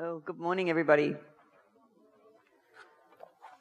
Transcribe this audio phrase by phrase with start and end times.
[0.00, 1.16] Well, good morning, everybody.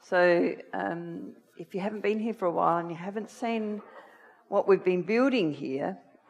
[0.04, 3.82] So, um, if you haven't been here for a while and you haven't seen
[4.48, 5.98] what we've been building here,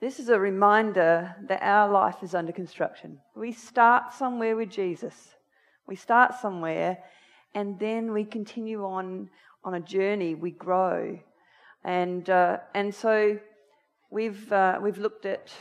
[0.00, 3.18] this is a reminder that our life is under construction.
[3.34, 5.34] We start somewhere with Jesus,
[5.88, 6.98] we start somewhere,
[7.56, 9.30] and then we continue on
[9.64, 10.36] on a journey.
[10.36, 11.18] We grow,
[11.82, 13.40] and uh, and so
[14.10, 15.52] we've uh, we've looked at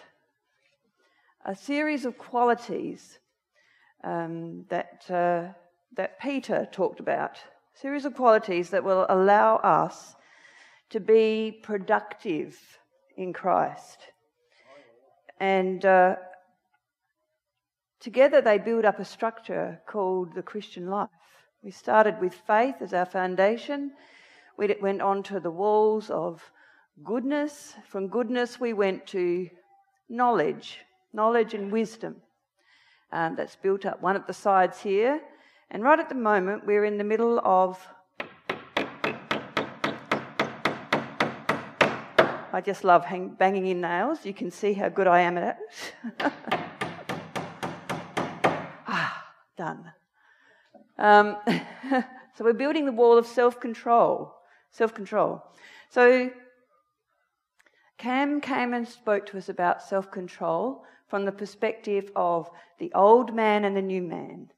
[1.46, 3.20] a series of qualities
[4.04, 5.53] um, that, uh,
[5.95, 7.38] that Peter talked about.
[7.76, 10.16] A series of qualities that will allow us
[10.89, 12.58] to be productive
[13.16, 14.00] in Christ.
[15.39, 16.16] And uh,
[18.00, 21.09] together they build up a structure called the Christian life.
[21.64, 23.91] We started with faith as our foundation.
[24.58, 26.41] We went on to the walls of
[27.03, 27.75] goodness.
[27.88, 29.50] From goodness, we went to
[30.09, 30.80] knowledge
[31.16, 32.18] knowledge and wisdom
[33.12, 35.22] um, that's built up one at the sides here.
[35.72, 37.80] And right at the moment, we're in the middle of.
[42.54, 44.26] I just love hang, banging in nails.
[44.26, 45.58] You can see how good I am at it.
[48.88, 49.26] ah,
[49.58, 49.92] done.
[50.98, 51.38] Um,
[52.36, 54.34] so we're building the wall of self control.
[54.72, 55.42] Self control.
[55.89, 56.30] So
[57.98, 63.34] Cam came and spoke to us about self control from the perspective of the old
[63.34, 64.50] man and the new man,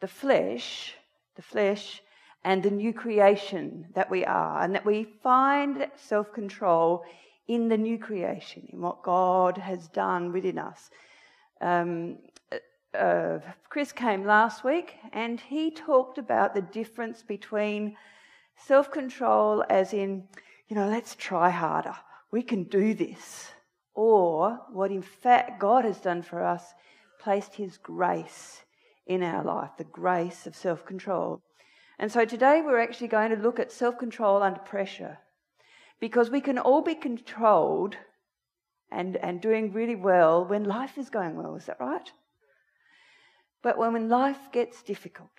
[0.00, 0.94] the flesh,
[1.36, 2.02] the flesh,
[2.44, 7.04] and the new creation that we are, and that we find self control
[7.48, 10.90] in the new creation, in what God has done within us.
[11.60, 12.18] Um,
[12.94, 13.38] uh,
[13.68, 17.96] Chris came last week and he talked about the difference between
[18.56, 20.24] self control, as in,
[20.68, 21.96] you know, let's try harder,
[22.30, 23.50] we can do this,
[23.94, 26.74] or what in fact God has done for us,
[27.20, 28.62] placed His grace
[29.06, 31.42] in our life, the grace of self control.
[31.98, 35.18] And so today we're actually going to look at self control under pressure
[36.00, 37.96] because we can all be controlled
[38.90, 42.10] and, and doing really well when life is going well, is that right?
[43.62, 45.30] But when life gets difficult,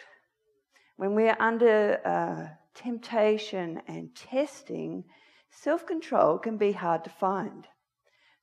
[0.97, 5.03] when we're under uh, temptation and testing,
[5.51, 7.67] self control can be hard to find.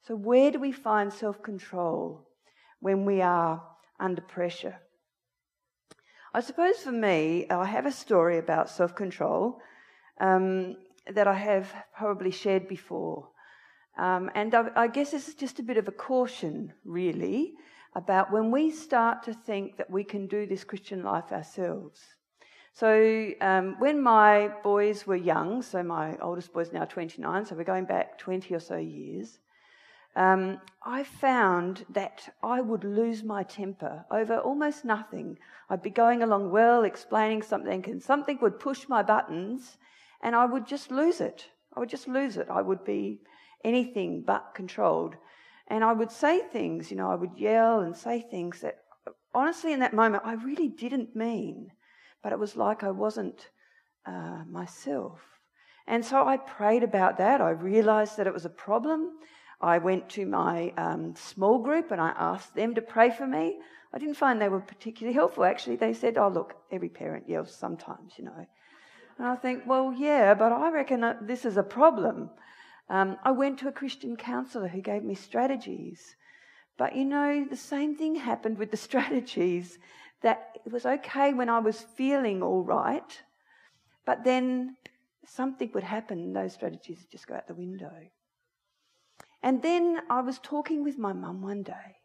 [0.04, 2.26] So, where do we find self control
[2.80, 3.62] when we are
[4.00, 4.80] under pressure?
[6.34, 9.60] I suppose for me, I have a story about self control
[10.20, 10.76] um,
[11.06, 13.28] that I have probably shared before.
[13.96, 17.52] Um, and I, I guess this is just a bit of a caution, really,
[17.94, 22.00] about when we start to think that we can do this Christian life ourselves.
[22.72, 27.64] So um, when my boys were young, so my oldest boy's now 29, so we're
[27.64, 29.38] going back 20 or so years,
[30.14, 35.38] um, I found that I would lose my temper over almost nothing.
[35.70, 39.78] I'd be going along well, explaining something, and something would push my buttons,
[40.22, 41.46] and I would just lose it.
[41.74, 42.48] I would just lose it.
[42.50, 43.20] I would be
[43.64, 45.16] anything but controlled.
[45.68, 48.78] And I would say things, you know, I would yell and say things that,
[49.34, 51.70] honestly, in that moment, I really didn't mean,
[52.22, 53.48] but it was like I wasn't
[54.04, 55.20] uh, myself.
[55.86, 57.40] And so I prayed about that.
[57.40, 59.12] I realized that it was a problem.
[59.62, 63.58] I went to my um, small group and I asked them to pray for me.
[63.94, 65.76] I didn't find they were particularly helpful, actually.
[65.76, 68.46] They said, Oh, look, every parent yells sometimes, you know.
[69.18, 72.30] And I think, Well, yeah, but I reckon this is a problem.
[72.88, 76.16] Um, I went to a Christian counselor who gave me strategies.
[76.76, 79.78] But you know, the same thing happened with the strategies
[80.22, 83.22] that it was okay when I was feeling all right,
[84.06, 84.76] but then
[85.26, 87.92] something would happen those strategies would just go out the window.
[89.42, 91.96] And then I was talking with my mum one day,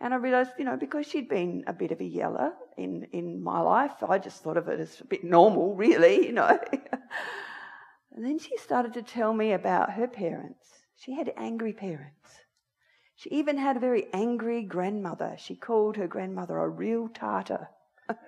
[0.00, 3.42] and I realised, you know, because she'd been a bit of a yeller in, in
[3.42, 6.58] my life, I just thought of it as a bit normal, really, you know.
[8.12, 10.66] and then she started to tell me about her parents.
[10.96, 12.28] She had angry parents.
[13.14, 15.36] She even had a very angry grandmother.
[15.38, 17.68] She called her grandmother a real tartar.
[18.08, 18.18] and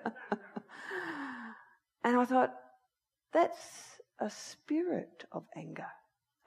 [2.04, 2.54] I thought,
[3.32, 5.88] that's a spirit of anger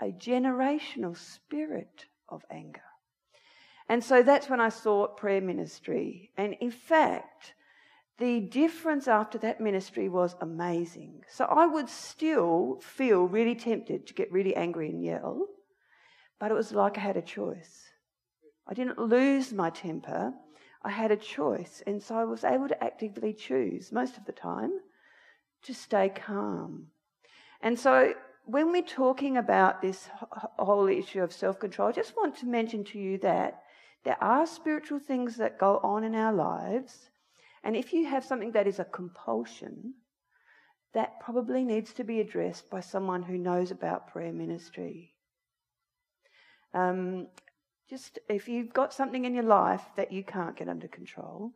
[0.02, 2.82] a generational spirit of anger.
[3.88, 6.32] And so that's when I sought prayer ministry.
[6.38, 7.54] And in fact,
[8.18, 11.24] the difference after that ministry was amazing.
[11.28, 15.48] So I would still feel really tempted to get really angry and yell,
[16.40, 17.84] but it was like I had a choice.
[18.68, 20.34] I didn't lose my temper,
[20.82, 21.84] I had a choice.
[21.86, 24.72] And so I was able to actively choose most of the time
[25.64, 26.88] to stay calm.
[27.62, 28.14] And so
[28.46, 30.10] when we're talking about this
[30.58, 33.62] whole issue of self control, I just want to mention to you that
[34.04, 37.10] there are spiritual things that go on in our lives.
[37.64, 39.96] And if you have something that is a compulsion,
[40.94, 45.14] that probably needs to be addressed by someone who knows about prayer ministry.
[46.74, 47.28] Um,
[47.90, 51.52] just if you've got something in your life that you can't get under control,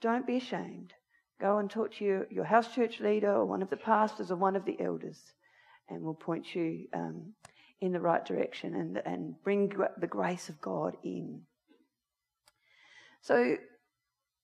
[0.00, 0.92] don't be ashamed.
[1.40, 4.36] Go and talk to your, your house church leader or one of the pastors or
[4.36, 5.32] one of the elders,
[5.88, 7.34] and we'll point you um,
[7.80, 11.42] in the right direction and, and bring the grace of God in.
[13.20, 13.56] So,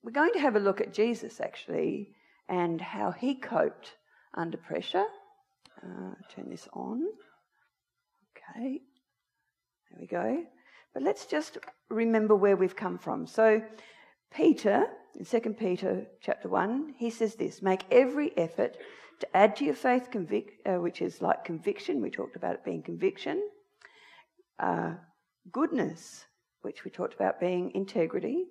[0.03, 2.13] we're going to have a look at Jesus actually
[2.49, 3.97] and how he coped
[4.35, 5.05] under pressure.
[5.83, 7.03] Uh, turn this on.
[8.37, 8.81] Okay,
[9.91, 10.45] there we go.
[10.93, 11.59] But let's just
[11.89, 13.27] remember where we've come from.
[13.27, 13.63] So,
[14.35, 18.77] Peter, in 2 Peter chapter 1, he says this Make every effort
[19.21, 22.01] to add to your faith, convic- uh, which is like conviction.
[22.01, 23.43] We talked about it being conviction.
[24.59, 24.95] Uh,
[25.53, 26.25] goodness,
[26.63, 28.47] which we talked about being integrity.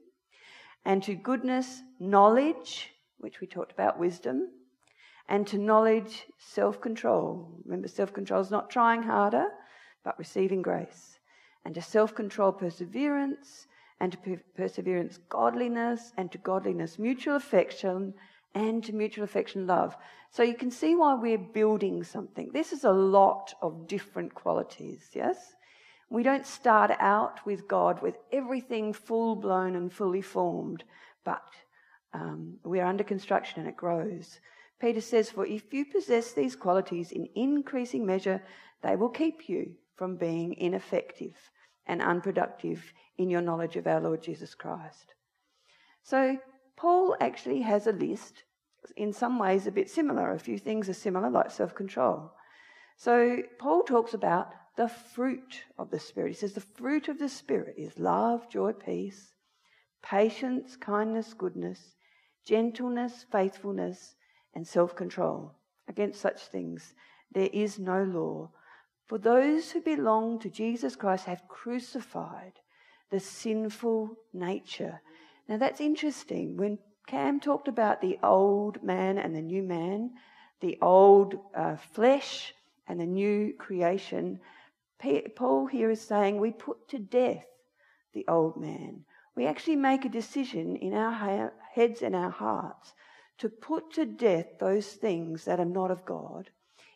[0.86, 4.48] And to goodness, knowledge, which we talked about wisdom
[5.30, 7.48] and to knowledge self control.
[7.64, 9.46] Remember, self control is not trying harder,
[10.04, 11.20] but receiving grace.
[11.64, 13.68] And to self control, perseverance,
[14.00, 18.14] and to per- perseverance, godliness, and to godliness, mutual affection,
[18.54, 19.96] and to mutual affection, love.
[20.32, 22.50] So you can see why we're building something.
[22.54, 25.38] This is a lot of different qualities, yes?
[26.10, 30.84] We don't start out with God with everything full blown and fully formed,
[31.24, 31.44] but
[32.14, 34.40] um, we're under construction and it grows.
[34.80, 38.42] Peter says, For if you possess these qualities in increasing measure,
[38.82, 41.36] they will keep you from being ineffective
[41.86, 45.14] and unproductive in your knowledge of our Lord Jesus Christ.
[46.04, 46.38] So,
[46.80, 48.44] Paul actually has a list,
[48.96, 50.32] in some ways a bit similar.
[50.32, 52.32] A few things are similar, like self control.
[52.96, 56.30] So, Paul talks about the fruit of the Spirit.
[56.30, 59.34] He says the fruit of the Spirit is love, joy, peace,
[60.02, 61.96] patience, kindness, goodness,
[62.46, 64.16] gentleness, faithfulness,
[64.56, 65.52] and self control.
[65.90, 66.94] Against such things
[67.34, 68.52] there is no law.
[69.06, 72.54] For those who belong to Jesus Christ have crucified
[73.12, 75.02] the sinful nature.
[75.50, 76.58] Now that's interesting.
[76.58, 80.12] When Cam talked about the old man and the new man,
[80.62, 82.54] the old uh, flesh
[82.88, 84.40] and the new creation,
[85.36, 87.46] Paul here is saying we put to death
[88.14, 89.06] the old man.
[89.36, 92.94] We actually make a decision in our heads and our hearts
[93.40, 96.52] to put to death those things that are not of God.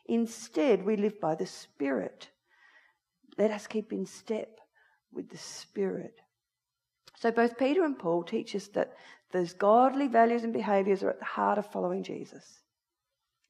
[0.06, 2.28] Instead, we live by the Spirit.
[3.36, 4.60] Let us keep in step
[5.12, 6.20] with the Spirit.
[7.16, 8.96] So, both Peter and Paul teach us that
[9.32, 12.60] those godly values and behaviors are at the heart of following Jesus,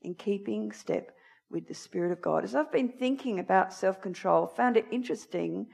[0.02, 1.14] in keeping step
[1.50, 2.44] with the Spirit of God.
[2.44, 5.66] As I've been thinking about self control, found it interesting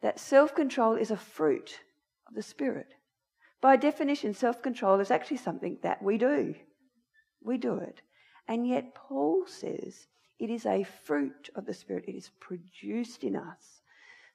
[0.00, 1.80] that self control is a fruit
[2.26, 2.88] of the Spirit.
[3.60, 6.54] By definition, self control is actually something that we do.
[7.42, 8.02] We do it.
[8.46, 10.06] And yet, Paul says
[10.38, 13.82] it is a fruit of the Spirit, it is produced in us.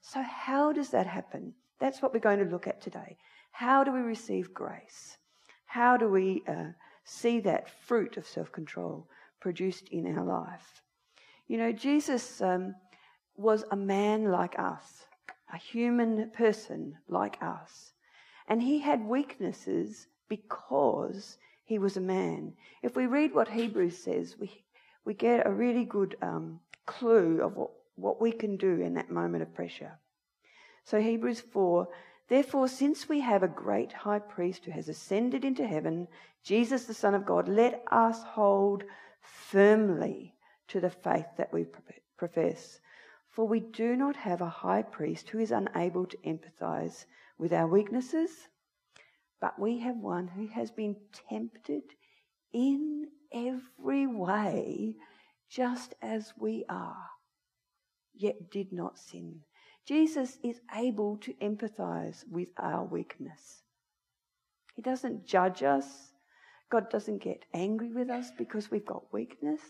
[0.02, 1.54] So, how does that happen?
[1.84, 3.18] That's what we're going to look at today.
[3.52, 5.18] How do we receive grace?
[5.66, 6.68] How do we uh,
[7.04, 9.10] see that fruit of self control
[9.42, 10.82] produced in our life?
[11.50, 12.74] You know, Jesus um,
[13.36, 15.08] was a man like us,
[15.54, 17.92] a human person like us.
[18.48, 22.54] And he had weaknesses because he was a man.
[22.82, 24.64] If we read what Hebrews says, we,
[25.04, 29.12] we get a really good um, clue of what, what we can do in that
[29.12, 30.00] moment of pressure.
[30.84, 31.88] So, Hebrews 4
[32.30, 36.08] Therefore, since we have a great high priest who has ascended into heaven,
[36.44, 38.84] Jesus, the Son of God, let us hold
[39.22, 40.34] firmly
[40.70, 41.66] to the faith that we
[42.18, 42.80] profess.
[43.30, 47.06] For we do not have a high priest who is unable to empathize
[47.38, 48.32] with our weaknesses,
[49.42, 50.96] but we have one who has been
[51.30, 51.84] tempted
[52.54, 54.96] in every way,
[55.50, 57.10] just as we are,
[58.14, 59.42] yet did not sin.
[59.86, 63.64] Jesus is able to empathize with our weakness.
[64.76, 66.14] He doesn't judge us.
[66.72, 69.62] God doesn't get angry with us because we've got weakness.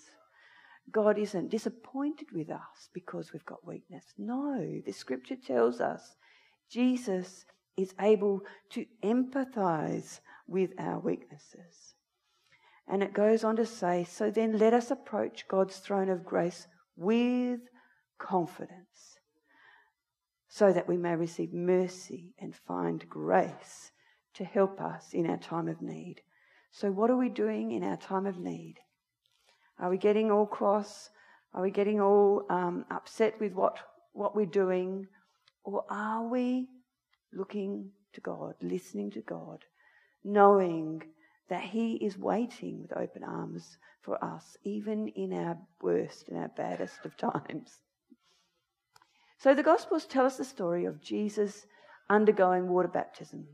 [0.91, 4.05] God isn't disappointed with us because we've got weakness.
[4.17, 6.15] No, the scripture tells us
[6.69, 7.45] Jesus
[7.77, 8.41] is able
[8.71, 11.95] to empathize with our weaknesses.
[12.87, 16.67] And it goes on to say, So then let us approach God's throne of grace
[16.95, 17.61] with
[18.19, 19.12] confidence,
[20.55, 23.91] so that we may receive mercy and find grace
[24.35, 26.21] to help us in our time of need.
[26.69, 28.75] So, what are we doing in our time of need?
[29.79, 31.09] Are we getting all cross?
[31.55, 33.79] Are we getting all um, upset with what,
[34.11, 35.07] what we're doing?
[35.63, 36.67] Or are we
[37.33, 39.65] looking to God, listening to God,
[40.23, 41.01] knowing
[41.49, 46.51] that He is waiting with open arms for us, even in our worst and our
[46.55, 47.79] baddest of times.
[49.43, 51.65] So the Gospels tell us the story of Jesus
[52.09, 53.45] undergoing water baptism.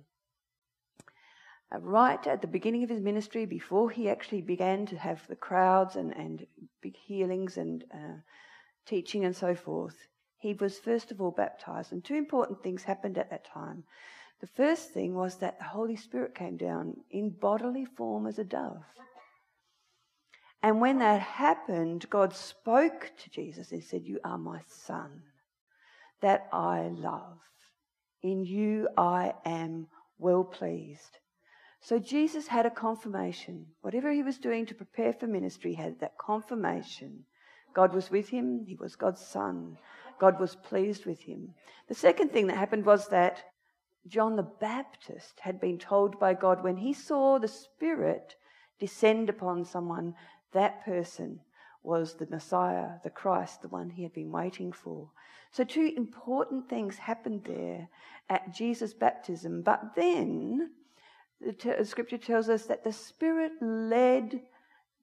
[1.74, 5.36] Uh, right at the beginning of his ministry, before he actually began to have the
[5.36, 6.46] crowds and, and
[6.84, 8.19] big healings and uh,
[8.86, 9.96] teaching and so forth,
[10.38, 11.91] he was first of all baptized.
[11.91, 13.84] And two important things happened at that time.
[14.41, 18.43] The first thing was that the Holy Spirit came down in bodily form as a
[18.43, 18.84] dove.
[20.62, 25.24] And when that happened, God spoke to Jesus and said, You are my son
[26.21, 27.38] that I love.
[28.21, 31.19] In you I am well pleased.
[31.81, 33.65] So Jesus had a confirmation.
[33.81, 37.23] Whatever he was doing to prepare for ministry had that confirmation.
[37.73, 39.77] God was with him, he was God's son.
[40.19, 41.53] God was pleased with him.
[41.88, 43.43] The second thing that happened was that
[44.07, 48.35] John the Baptist had been told by God when he saw the Spirit
[48.79, 50.15] descend upon someone,
[50.51, 51.39] that person
[51.83, 55.09] was the Messiah, the Christ, the one he had been waiting for.
[55.51, 57.88] So, two important things happened there
[58.29, 59.62] at Jesus' baptism.
[59.62, 60.71] But then
[61.41, 64.41] the t- scripture tells us that the Spirit led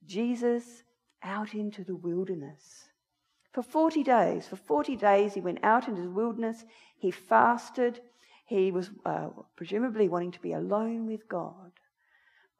[0.06, 0.82] Jesus
[1.22, 2.88] out into the wilderness.
[3.52, 6.64] For 40 days, for 40 days, he went out into the wilderness.
[6.98, 8.00] He fasted.
[8.44, 11.72] He was uh, presumably wanting to be alone with God.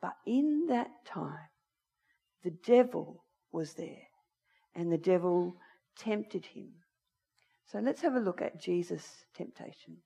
[0.01, 1.51] But in that time,
[2.43, 3.26] the devil
[3.57, 4.07] was there,
[4.75, 5.57] and the devil
[5.99, 6.69] tempted him.
[7.73, 9.97] So let's have a look at Jesus' temptation.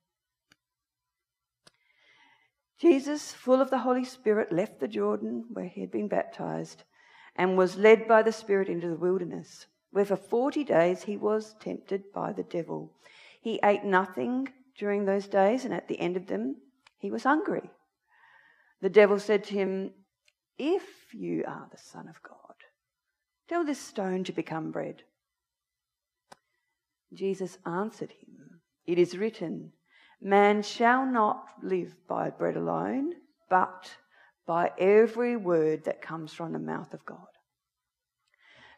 [2.79, 6.83] Jesus, full of the Holy Spirit, left the Jordan where he had been baptized
[7.35, 11.55] and was led by the Spirit into the wilderness, where for 40 days he was
[11.59, 12.93] tempted by the devil.
[13.41, 16.55] He ate nothing during those days, and at the end of them,
[16.97, 17.69] he was hungry.
[18.81, 19.91] The devil said to him,
[20.57, 22.40] If you are the Son of God,
[23.51, 25.03] tell this stone to become bread.
[27.13, 29.73] Jesus answered him, It is written,
[30.21, 33.11] Man shall not live by bread alone,
[33.49, 33.91] but
[34.47, 37.27] by every word that comes from the mouth of God.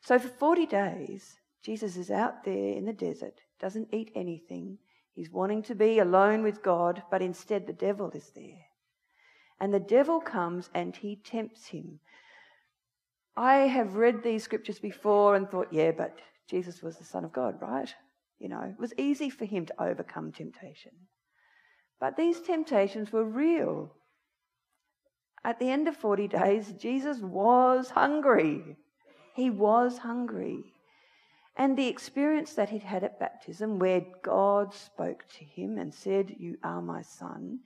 [0.01, 4.79] So for 40 days, Jesus is out there in the desert, doesn't eat anything.
[5.13, 8.65] He's wanting to be alone with God, but instead the devil is there.
[9.59, 11.99] And the devil comes and he tempts him.
[13.35, 17.33] I have read these scriptures before and thought, yeah, but Jesus was the Son of
[17.33, 17.93] God, right?
[18.39, 20.91] You know, it was easy for him to overcome temptation.
[21.99, 23.95] But these temptations were real.
[25.43, 28.77] At the end of 40 days, Jesus was hungry.
[29.35, 30.73] He was hungry.
[31.55, 36.35] And the experience that he'd had at baptism, where God spoke to him and said,
[36.39, 37.59] You are my son,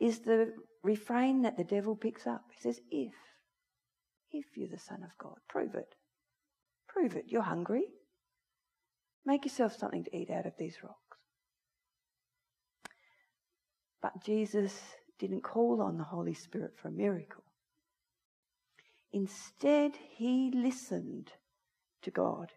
[0.00, 2.44] is the refrain that the devil picks up.
[2.52, 3.12] He says, If,
[4.32, 5.94] if you're the Son of God, prove it.
[6.88, 7.26] Prove it.
[7.28, 7.84] You're hungry.
[9.24, 10.96] Make yourself something to eat out of these rocks.
[14.02, 14.80] But Jesus
[15.18, 17.44] didn't call on the Holy Spirit for a miracle.
[19.12, 21.32] Instead, he listened
[22.02, 22.52] to God.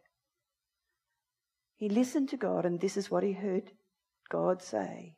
[1.75, 3.71] He listened to God, and this is what he heard
[4.29, 5.15] God say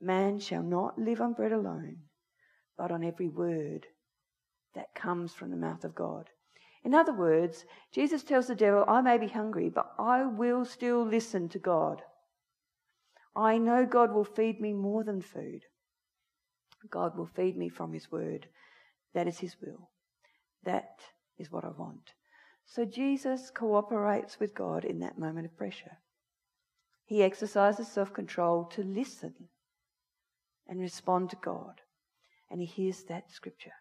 [0.00, 1.98] Man shall not live on bread alone,
[2.76, 3.86] but on every word
[4.74, 6.30] that comes from the mouth of God.
[6.84, 11.04] In other words, Jesus tells the devil, I may be hungry, but I will still
[11.04, 12.02] listen to God.
[13.36, 15.62] I know God will feed me more than food.
[16.90, 18.48] God will feed me from His word.
[19.14, 19.90] That is His will.
[20.64, 21.00] That
[21.38, 22.12] is what I want.
[22.64, 25.98] So Jesus cooperates with God in that moment of pressure.
[27.04, 29.34] He exercises self control to listen
[30.66, 31.80] and respond to God.
[32.50, 33.72] And he hears that scripture.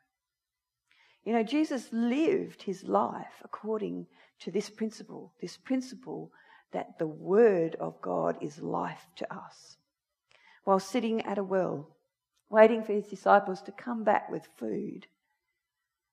[1.24, 4.08] You know, Jesus lived his life according
[4.40, 6.32] to this principle, this principle
[6.72, 9.78] that the Word of God is life to us.
[10.64, 11.90] While sitting at a well,
[12.50, 15.08] waiting for his disciples to come back with food,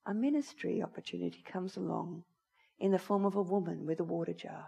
[0.07, 2.25] a ministry opportunity comes along
[2.79, 4.67] in the form of a woman with a water jar.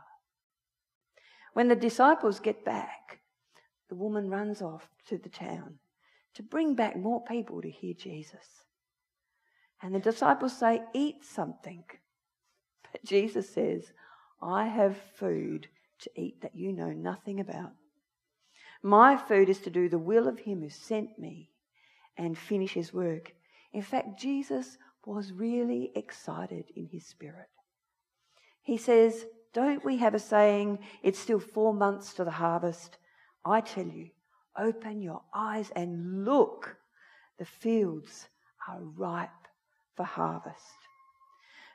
[1.53, 3.21] When the disciples get back,
[3.89, 5.79] the woman runs off to the town
[6.35, 8.65] to bring back more people to hear Jesus.
[9.83, 11.85] And the disciples say, Eat something.
[12.93, 13.93] But Jesus says,
[14.43, 15.69] I have food
[16.01, 17.73] to eat that you know nothing about.
[18.83, 21.51] My food is to do the will of him who sent me
[22.17, 23.33] and finish his work.
[23.73, 27.49] In fact, Jesus was really excited in his spirit.
[28.63, 32.97] He says, Don't we have a saying, it's still four months to the harvest?
[33.45, 34.11] I tell you,
[34.59, 36.77] Open your eyes and look.
[37.39, 38.29] The fields
[38.69, 39.31] are ripe
[39.97, 40.57] for harvest.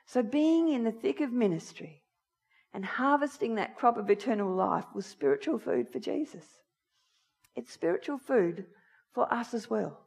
[0.06, 2.02] So, being in the thick of ministry
[2.72, 6.44] and harvesting that crop of eternal life was spiritual food for Jesus.
[7.56, 8.66] It's spiritual food
[9.12, 9.98] for us as well.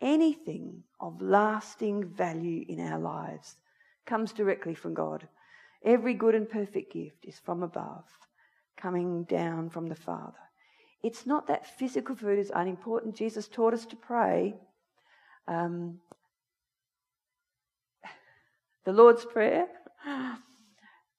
[0.00, 3.56] Anything of lasting value in our lives
[4.04, 5.26] comes directly from God.
[5.84, 8.04] Every good and perfect gift is from above,
[8.76, 10.34] coming down from the Father.
[11.02, 13.16] It's not that physical food is unimportant.
[13.16, 14.56] Jesus taught us to pray.
[15.48, 16.00] Um,
[18.86, 19.66] the Lord's Prayer.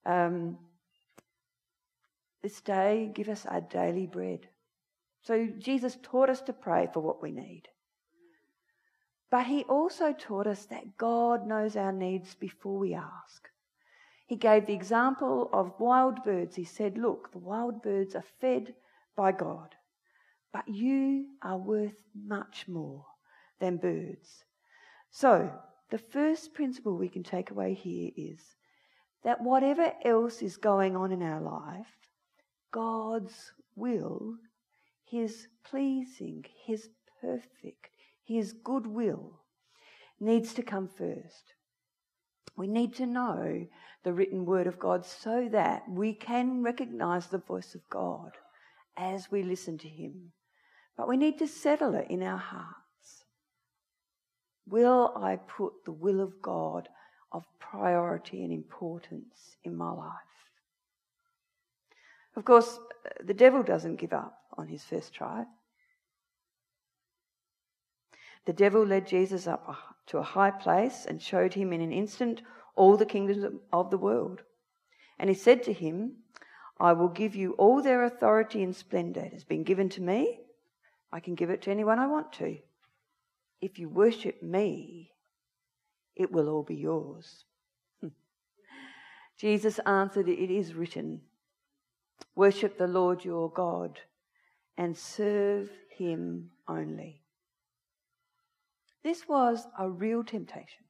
[0.05, 0.57] Um,
[2.41, 4.47] this day, give us our daily bread.
[5.21, 7.63] So Jesus taught us to pray for what we need.
[9.29, 13.49] But he also taught us that God knows our needs before we ask.
[14.27, 16.55] He gave the example of wild birds.
[16.55, 18.75] He said, Look, the wild birds are fed
[19.17, 19.75] by God,
[20.53, 23.03] but you are worth much more
[23.59, 24.45] than birds.
[25.11, 25.51] So,
[25.89, 28.39] the first principle we can take away here is
[29.23, 31.87] that whatever else is going on in our life,
[32.71, 34.35] God's will,
[35.05, 36.89] His pleasing, His
[37.21, 37.89] perfect,
[38.23, 39.41] His goodwill
[40.19, 41.53] needs to come first.
[42.57, 43.67] We need to know
[44.03, 48.31] the written word of God so that we can recognize the voice of God
[48.97, 50.31] as we listen to Him.
[50.97, 52.86] But we need to settle it in our hearts.
[54.69, 56.89] Will I put the will of God
[57.31, 60.11] of priority and importance in my life?
[62.35, 62.79] Of course,
[63.23, 65.45] the devil doesn't give up on his first try.
[68.45, 69.67] The devil led Jesus up
[70.07, 72.41] to a high place and showed him in an instant
[72.75, 74.41] all the kingdoms of the world.
[75.19, 76.17] And he said to him,
[76.79, 79.21] I will give you all their authority and splendor.
[79.21, 80.39] It has been given to me.
[81.11, 82.57] I can give it to anyone I want to.
[83.61, 85.11] If you worship me,
[86.15, 87.45] it will all be yours.
[89.37, 91.21] Jesus answered, It is written,
[92.35, 93.99] Worship the Lord your God
[94.77, 97.21] and serve him only.
[99.03, 100.83] This was a real temptation.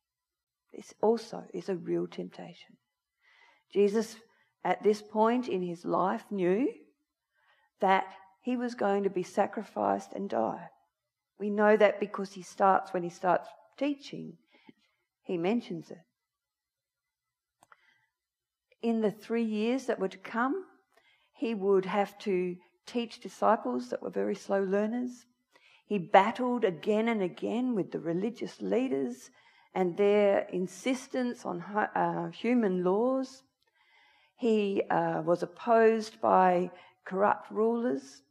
[0.73, 2.77] This also is a real temptation.
[3.71, 4.17] Jesus,
[4.63, 6.67] at this point in his life, knew
[7.79, 8.05] that
[8.41, 10.69] he was going to be sacrificed and die.
[11.39, 14.37] We know that because he starts, when he starts teaching,
[15.23, 15.99] he mentions it.
[18.81, 20.65] In the three years that were to come,
[21.33, 25.25] he would have to teach disciples that were very slow learners.
[25.85, 29.29] He battled again and again with the religious leaders
[29.73, 33.43] and their insistence on uh, human laws.
[34.35, 36.71] He uh, was opposed by
[37.05, 38.23] corrupt rulers.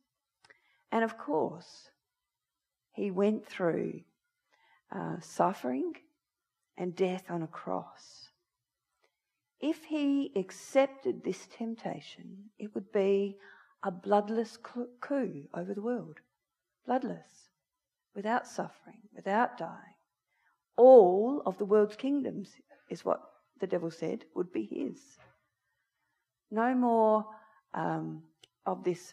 [0.91, 1.91] And of course,
[2.97, 4.01] he went through
[4.91, 5.93] uh, suffering
[6.79, 8.31] and death on a cross.
[9.61, 13.37] If he accepted this temptation, it would be
[13.83, 16.21] a bloodless coup over the world.
[16.87, 17.51] Bloodless,
[18.15, 19.97] without suffering, without dying.
[20.77, 22.51] All of the world's kingdoms,
[22.89, 23.21] is what
[23.61, 25.01] the devil said, would be his.
[26.51, 27.27] No more
[27.75, 28.23] um,
[28.65, 29.13] of this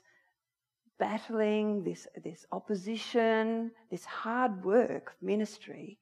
[0.99, 5.97] battling, this, this opposition, this hard work of ministry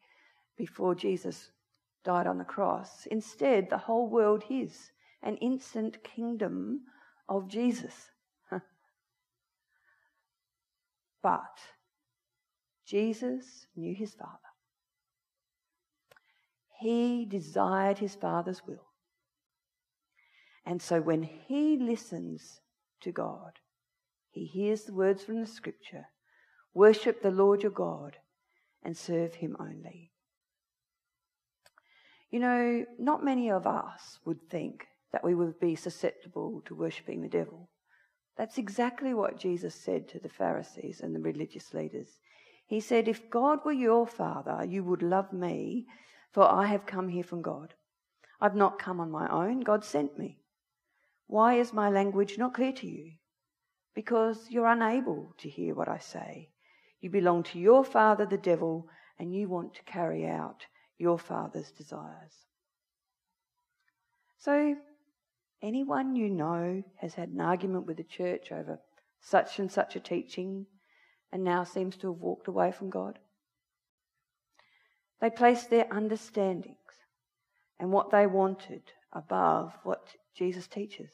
[0.57, 1.51] before Jesus
[2.03, 3.05] died on the cross.
[3.07, 4.91] Instead, the whole world his,
[5.23, 6.81] an instant kingdom
[7.29, 8.11] of Jesus.
[11.23, 11.59] but
[12.85, 14.37] Jesus knew his Father.
[16.79, 18.87] He desired his Father's will.
[20.65, 22.59] And so when he listens
[23.01, 23.60] to God,
[24.31, 26.07] he hears the words from the scripture
[26.73, 28.17] Worship the Lord your God
[28.81, 30.11] and serve him only.
[32.29, 37.21] You know, not many of us would think that we would be susceptible to worshipping
[37.21, 37.69] the devil.
[38.37, 42.19] That's exactly what Jesus said to the Pharisees and the religious leaders.
[42.65, 45.85] He said, If God were your father, you would love me,
[46.31, 47.73] for I have come here from God.
[48.39, 50.39] I've not come on my own, God sent me.
[51.27, 53.11] Why is my language not clear to you?
[53.93, 56.49] Because you're unable to hear what I say.
[57.01, 58.87] You belong to your father, the devil,
[59.19, 60.65] and you want to carry out
[60.97, 62.45] your father's desires.
[64.37, 64.75] So,
[65.61, 68.79] anyone you know has had an argument with the church over
[69.19, 70.65] such and such a teaching
[71.31, 73.19] and now seems to have walked away from God?
[75.19, 76.77] They placed their understandings
[77.79, 81.11] and what they wanted above what Jesus teaches.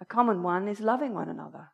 [0.00, 1.70] A common one is loving one another.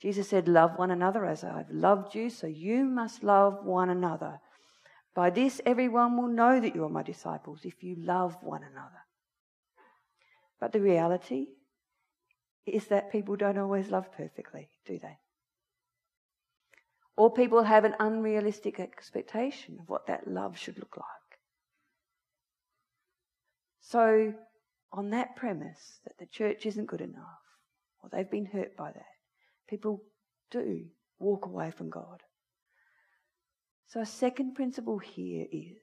[0.00, 4.40] Jesus said, Love one another as I've loved you, so you must love one another.
[5.14, 9.06] By this, everyone will know that you are my disciples if you love one another.
[10.60, 11.46] But the reality
[12.66, 15.18] is that people don't always love perfectly, do they?
[17.16, 21.06] Or people have an unrealistic expectation of what that love should look like.
[23.80, 24.34] So,
[24.92, 27.42] on that premise that the church isn't good enough,
[28.02, 29.04] or they've been hurt by that,
[29.68, 30.02] people
[30.50, 30.84] do
[31.18, 32.22] walk away from God.
[33.88, 35.76] So, a second principle here is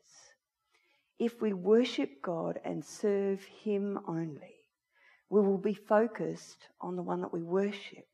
[1.19, 4.55] if we worship God and serve Him only,
[5.29, 8.07] we will be focused on the one that we worship,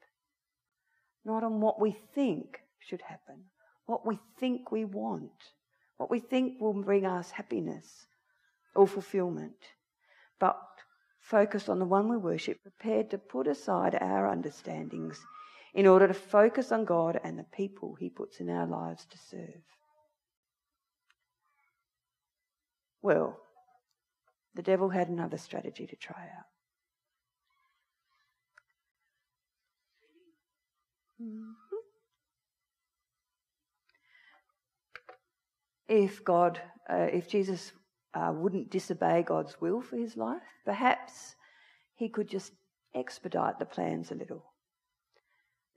[1.26, 3.46] not on what we think should happen,
[3.86, 5.32] what we think we want,
[5.98, 8.06] what we think will bring us happiness
[8.76, 9.58] or fulfillment,
[10.40, 10.58] but
[11.20, 15.20] focused on the one we worship, prepared to put aside our understandings
[15.74, 19.18] in order to focus on God and the people He puts in our lives to
[19.18, 19.64] serve.
[23.02, 23.40] Well,
[24.56, 26.46] the devil had another strategy to try out.
[31.22, 31.52] Mm-hmm.
[35.88, 37.72] If God, uh, if Jesus
[38.14, 41.36] uh, wouldn't disobey God's will for his life, perhaps
[41.96, 42.54] he could just
[42.96, 44.46] expedite the plans a little.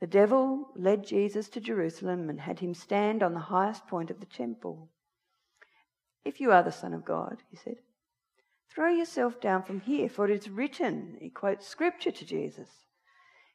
[0.01, 4.21] The devil led Jesus to Jerusalem and had him stand on the highest point of
[4.21, 4.91] the temple.
[6.25, 7.77] If you are the Son of God, he said,
[8.69, 12.69] throw yourself down from here, for it is written, he quotes scripture to Jesus.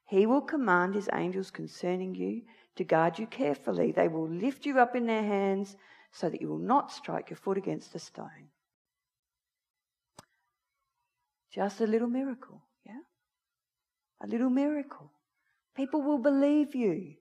[0.05, 2.43] He will command his angels concerning you
[2.77, 3.91] to guard you carefully.
[3.91, 5.75] They will lift you up in their hands
[6.11, 8.49] so that you will not strike your foot against a stone.
[11.57, 13.01] Just a little miracle, yeah?
[14.23, 15.11] A little miracle.
[15.75, 17.15] People will believe you.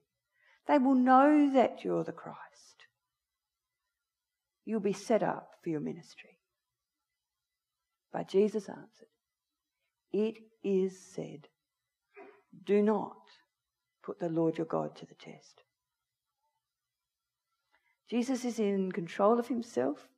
[0.69, 2.37] They will know that you're the Christ.
[4.67, 6.39] You'll be set up for your ministry.
[8.13, 9.09] But Jesus answered,
[10.13, 11.49] It is said,
[12.65, 13.17] do not
[14.03, 15.63] put the Lord your God to the test.
[18.11, 20.09] Jesus is in control of himself.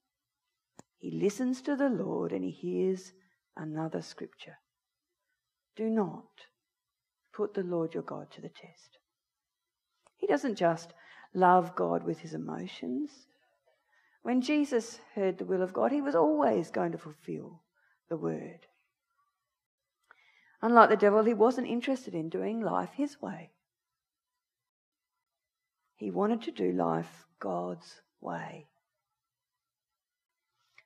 [0.98, 3.12] He listens to the Lord and he hears
[3.59, 4.59] another scripture.
[5.77, 6.25] Do not
[7.33, 8.99] put the Lord your God to the test.
[10.16, 10.92] He doesn't just
[11.35, 13.11] love God with his emotions.
[14.23, 17.62] When Jesus heard the will of God, he was always going to fulfill
[18.09, 18.66] the word.
[20.61, 23.51] Unlike the devil, he wasn't interested in doing life his way.
[25.97, 28.67] He wanted to do life God's way.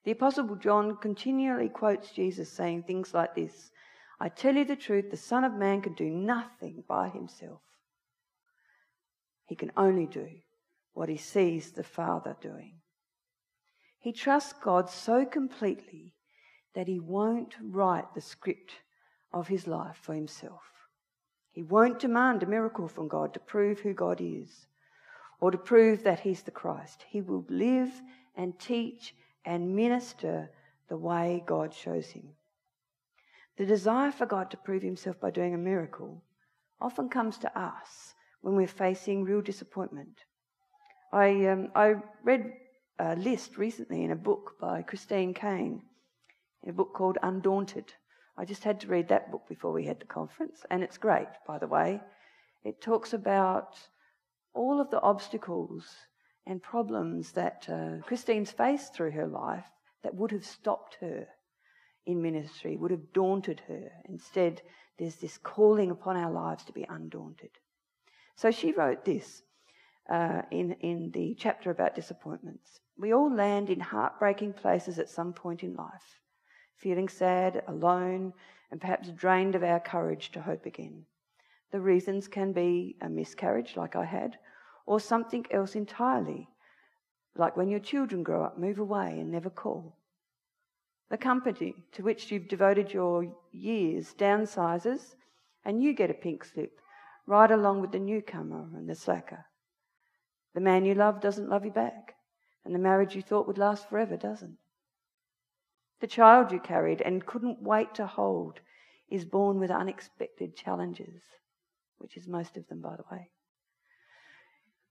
[0.04, 3.70] The Apostle John continually quotes Jesus saying things like this
[4.20, 7.60] I tell you the truth, the Son of Man can do nothing by himself.
[9.46, 10.28] He can only do
[10.94, 12.74] what he sees the Father doing.
[13.98, 16.14] He trusts God so completely
[16.74, 18.72] that he won't write the script
[19.32, 20.62] of his life for himself.
[21.52, 24.66] He won't demand a miracle from God to prove who God is
[25.40, 27.04] or to prove that he's the Christ.
[27.08, 27.90] He will live
[28.36, 30.50] and teach and minister
[30.88, 32.28] the way God shows him.
[33.56, 36.22] The desire for God to prove himself by doing a miracle
[36.80, 40.24] often comes to us when we're facing real disappointment.
[41.12, 42.52] I, um, I read
[42.98, 45.82] a list recently in a book by Christine Caine,
[46.66, 47.92] a book called Undaunted.
[48.36, 51.28] I just had to read that book before we had the conference, and it's great,
[51.46, 52.00] by the way.
[52.64, 53.78] It talks about
[54.54, 55.94] all of the obstacles
[56.46, 59.66] and problems that uh, Christine's faced through her life
[60.02, 61.26] that would have stopped her
[62.06, 63.90] in ministry, would have daunted her.
[64.06, 64.62] Instead,
[64.98, 67.50] there's this calling upon our lives to be undaunted.
[68.34, 69.42] So she wrote this
[70.10, 72.80] uh, in, in the chapter about disappointments.
[72.98, 76.18] We all land in heartbreaking places at some point in life
[76.82, 78.32] feeling sad, alone,
[78.72, 81.04] and perhaps drained of our courage to hope again.
[81.70, 84.36] The reasons can be a miscarriage, like I had,
[84.86, 86.48] or something else entirely,
[87.36, 89.96] like when your children grow up, move away, and never call.
[91.10, 95.14] The company to which you've devoted your years downsizes,
[95.64, 96.80] and you get a pink slip
[97.26, 99.44] right along with the newcomer and the slacker.
[100.54, 102.14] The man you love doesn't love you back,
[102.64, 104.58] and the marriage you thought would last forever doesn't.
[106.00, 108.60] The child you carried and couldn't wait to hold
[109.08, 111.22] is born with unexpected challenges,
[111.98, 113.30] which is most of them, by the way.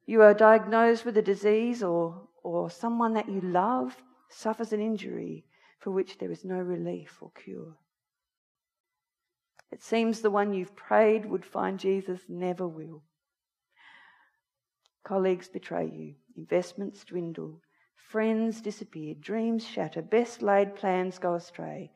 [0.06, 3.96] You are diagnosed with a disease, or, or someone that you love
[4.30, 5.46] suffers an injury
[5.80, 7.76] for which there is no relief or cure.
[9.72, 13.04] It seems the one you've prayed would find Jesus never will.
[15.04, 17.62] Colleagues betray you, investments dwindle,
[17.96, 21.92] friends disappear, dreams shatter, best laid plans go astray.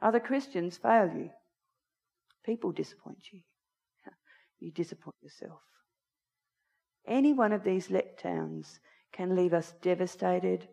[0.00, 1.30] Other Christians fail you.
[2.44, 3.40] People disappoint you.
[4.60, 5.60] You disappoint yourself.
[7.06, 8.78] Any one of these letdowns
[9.12, 10.68] can leave us devastated,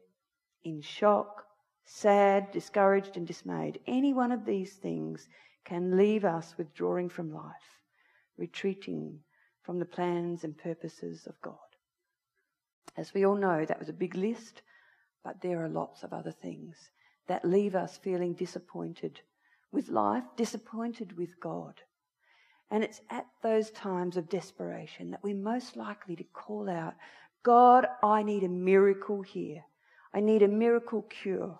[0.64, 1.46] in shock,
[1.86, 3.80] sad, discouraged, and dismayed.
[3.88, 5.30] Any one of these things
[5.64, 7.80] can leave us withdrawing from life,
[8.38, 9.20] retreating
[9.64, 11.58] from the plans and purposes of God.
[12.98, 14.62] As we all know, that was a big list,
[15.24, 16.92] but there are lots of other things
[17.28, 19.20] that leave us feeling disappointed
[19.72, 21.82] with life, disappointed with God.
[22.72, 26.96] And it's at those times of desperation that we're most likely to call out,
[27.44, 29.64] God, I need a miracle here.
[30.14, 31.60] I need a miracle cure.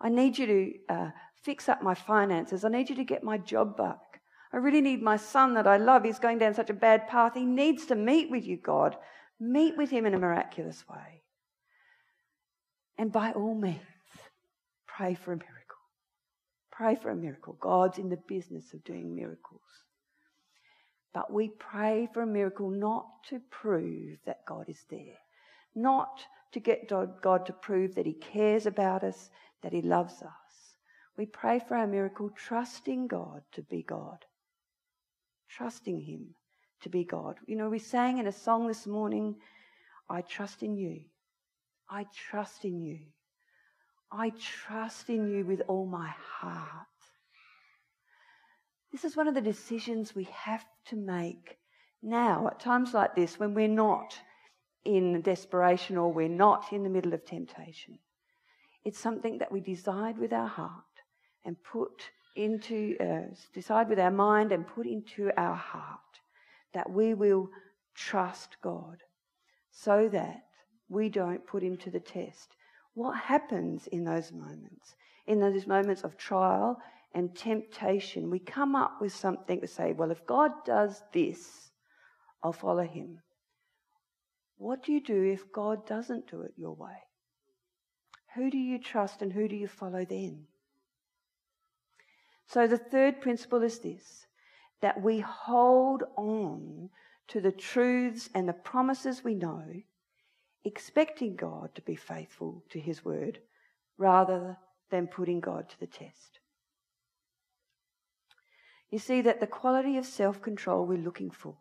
[0.00, 1.10] I need you to uh,
[1.42, 2.64] fix up my finances.
[2.64, 4.20] I need you to get my job back.
[4.52, 6.04] I really need my son that I love.
[6.04, 7.32] He's going down such a bad path.
[7.34, 8.96] He needs to meet with you, God.
[9.40, 11.22] Meet with him in a miraculous way.
[12.98, 13.80] And by all means,
[14.86, 15.52] pray for a miracle.
[16.70, 17.56] Pray for a miracle.
[17.60, 19.62] God's in the business of doing miracles.
[21.14, 25.18] But we pray for a miracle not to prove that God is there,
[25.74, 29.30] not to get God to prove that He cares about us,
[29.62, 30.76] that He loves us.
[31.16, 34.24] We pray for our miracle, trusting God to be God,
[35.48, 36.34] trusting Him
[36.80, 37.36] to be God.
[37.46, 39.36] You know, we sang in a song this morning,
[40.08, 41.02] I trust in you.
[41.90, 43.00] I trust in you.
[44.10, 46.86] I trust in you with all my heart.
[48.92, 51.56] This is one of the decisions we have to make
[52.02, 54.14] now at times like this when we're not
[54.84, 57.98] in desperation or we're not in the middle of temptation.
[58.84, 60.84] It's something that we decide with our heart
[61.44, 66.00] and put into, uh, decide with our mind and put into our heart
[66.74, 67.48] that we will
[67.94, 68.98] trust God
[69.70, 70.42] so that
[70.88, 72.56] we don't put him to the test.
[72.94, 74.94] What happens in those moments?
[75.26, 76.78] In those moments of trial
[77.14, 81.70] and temptation, we come up with something to say, well, if God does this,
[82.42, 83.20] I'll follow him.
[84.56, 86.96] What do you do if God doesn't do it your way?
[88.34, 90.44] Who do you trust and who do you follow then?
[92.46, 94.26] So the third principle is this
[94.80, 96.90] that we hold on
[97.28, 99.64] to the truths and the promises we know,
[100.64, 103.38] expecting God to be faithful to his word
[103.96, 104.58] rather
[104.90, 106.40] than putting God to the test.
[108.92, 111.56] You see that the quality of self control we're looking for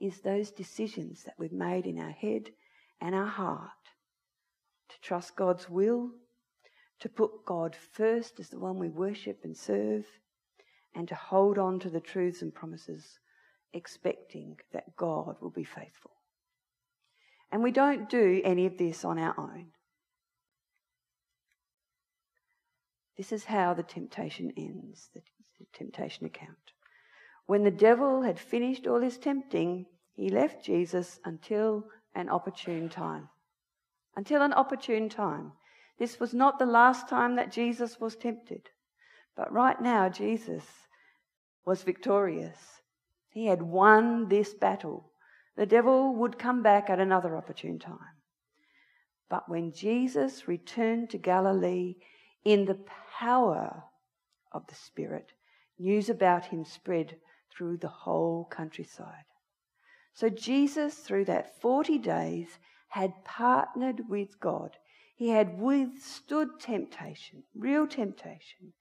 [0.00, 2.50] is those decisions that we've made in our head
[3.00, 3.70] and our heart
[4.88, 6.10] to trust God's will,
[6.98, 10.04] to put God first as the one we worship and serve,
[10.96, 13.20] and to hold on to the truths and promises,
[13.72, 16.10] expecting that God will be faithful.
[17.52, 19.66] And we don't do any of this on our own.
[23.16, 25.08] This is how the temptation ends,
[25.58, 26.56] the temptation account.
[27.46, 33.28] When the devil had finished all his tempting, he left Jesus until an opportune time.
[34.16, 35.52] Until an opportune time.
[35.98, 38.68] This was not the last time that Jesus was tempted.
[39.36, 40.64] But right now, Jesus
[41.64, 42.58] was victorious.
[43.28, 45.12] He had won this battle.
[45.56, 48.16] The devil would come back at another opportune time.
[49.28, 51.96] But when Jesus returned to Galilee
[52.44, 52.78] in the
[53.18, 53.84] power
[54.52, 55.32] of the Spirit,
[55.78, 57.16] news about him spread
[57.50, 59.24] through the whole countryside.
[60.14, 62.58] So Jesus, through that 40 days,
[62.88, 64.76] had partnered with God.
[65.14, 68.72] He had withstood temptation, real temptation,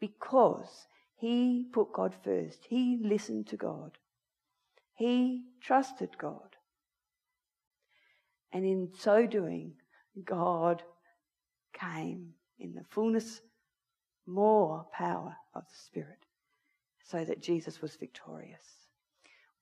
[0.00, 0.86] because
[1.16, 2.66] he put God first.
[2.68, 3.98] He listened to God.
[4.94, 6.56] He trusted God.
[8.52, 9.74] And in so doing,
[10.24, 10.82] God
[11.72, 13.40] came in the fullness,
[14.26, 16.21] more power of the Spirit
[17.02, 18.88] so that Jesus was victorious.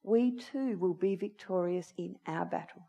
[0.03, 2.85] We too will be victorious in our battles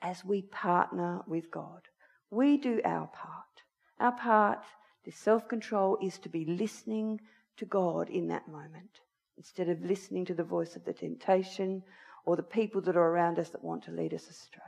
[0.00, 1.82] as we partner with God.
[2.30, 3.62] We do our part.
[4.00, 4.64] Our part,
[5.04, 7.20] the self control, is to be listening
[7.58, 9.00] to God in that moment
[9.36, 11.82] instead of listening to the voice of the temptation
[12.24, 14.62] or the people that are around us that want to lead us astray.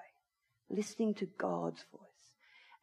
[0.71, 2.01] Listening to God's voice.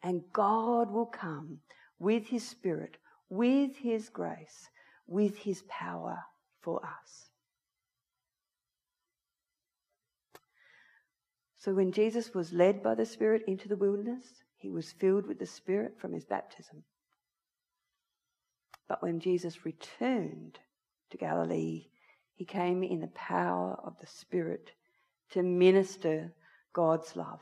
[0.02, 1.58] And God will come
[1.98, 2.96] with His Spirit,
[3.28, 4.68] with His grace,
[5.06, 6.18] with His power
[6.60, 7.30] for us.
[11.58, 15.38] So when Jesus was led by the Spirit into the wilderness, he was filled with
[15.38, 16.82] the Spirit from his baptism.
[18.88, 20.58] But when Jesus returned
[21.10, 21.86] to Galilee,
[22.34, 24.72] he came in the power of the Spirit
[25.30, 26.32] to minister
[26.72, 27.40] God's love.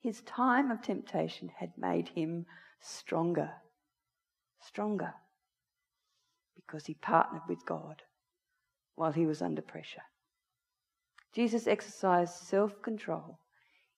[0.00, 2.46] His time of temptation had made him
[2.80, 3.50] stronger.
[4.60, 5.14] Stronger.
[6.66, 8.02] Because he partnered with God
[8.94, 10.02] while he was under pressure.
[11.32, 13.38] Jesus exercised self control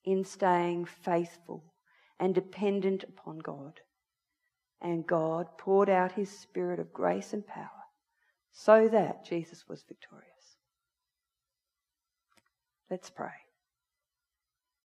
[0.04, 1.74] in staying faithful
[2.18, 3.80] and dependent upon God.
[4.80, 7.70] And God poured out his spirit of grace and power
[8.52, 10.56] so that Jesus was victorious.
[12.90, 13.43] Let's pray.